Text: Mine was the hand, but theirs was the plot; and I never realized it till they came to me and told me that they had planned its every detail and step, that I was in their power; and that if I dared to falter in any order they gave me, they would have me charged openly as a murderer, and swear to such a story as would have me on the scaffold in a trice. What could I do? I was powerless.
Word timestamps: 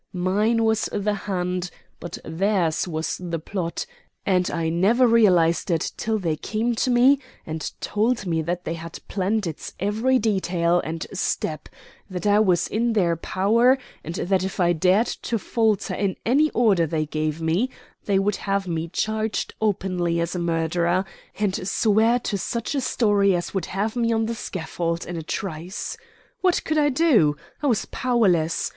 Mine 0.13 0.63
was 0.65 0.89
the 0.91 1.13
hand, 1.13 1.69
but 1.99 2.17
theirs 2.25 2.87
was 2.87 3.17
the 3.17 3.37
plot; 3.37 3.85
and 4.25 4.49
I 4.49 4.67
never 4.67 5.05
realized 5.05 5.69
it 5.69 5.91
till 5.95 6.17
they 6.17 6.35
came 6.37 6.73
to 6.77 6.89
me 6.89 7.19
and 7.45 7.69
told 7.81 8.25
me 8.25 8.41
that 8.41 8.65
they 8.65 8.73
had 8.73 8.97
planned 9.07 9.45
its 9.45 9.75
every 9.79 10.17
detail 10.17 10.81
and 10.83 11.05
step, 11.13 11.69
that 12.09 12.25
I 12.25 12.39
was 12.39 12.67
in 12.67 12.93
their 12.93 13.15
power; 13.15 13.77
and 14.03 14.15
that 14.15 14.43
if 14.43 14.59
I 14.59 14.73
dared 14.73 15.05
to 15.05 15.37
falter 15.37 15.93
in 15.93 16.15
any 16.25 16.49
order 16.49 16.87
they 16.87 17.05
gave 17.05 17.39
me, 17.39 17.69
they 18.05 18.17
would 18.17 18.37
have 18.37 18.67
me 18.67 18.87
charged 18.87 19.53
openly 19.61 20.19
as 20.19 20.33
a 20.33 20.39
murderer, 20.39 21.05
and 21.37 21.67
swear 21.69 22.17
to 22.21 22.39
such 22.39 22.73
a 22.73 22.81
story 22.81 23.35
as 23.35 23.53
would 23.53 23.65
have 23.67 23.95
me 23.95 24.11
on 24.11 24.25
the 24.25 24.33
scaffold 24.33 25.05
in 25.05 25.15
a 25.15 25.21
trice. 25.21 25.95
What 26.39 26.63
could 26.63 26.79
I 26.79 26.89
do? 26.89 27.37
I 27.61 27.67
was 27.67 27.85
powerless. 27.85 28.67